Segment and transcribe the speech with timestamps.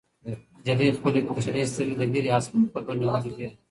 [0.65, 3.49] نجلۍ خپلې کوچنۍ سترګې د لیرې اسمان په لور نیولې وې.